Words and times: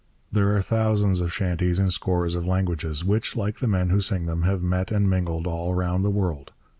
There 0.31 0.55
are 0.55 0.63
thousands 0.63 1.21
of 1.21 1.31
chanties 1.31 1.77
in 1.77 1.91
scores 1.91 2.33
of 2.33 2.43
languages, 2.47 3.05
which, 3.05 3.35
like 3.35 3.59
the 3.59 3.67
men 3.67 3.91
who 3.91 4.01
sing 4.01 4.25
them, 4.25 4.41
have 4.41 4.63
met 4.63 4.91
and 4.91 5.07
mingled 5.07 5.45
all 5.45 5.75
round 5.75 6.03
the 6.03 6.09
world. 6.09 6.53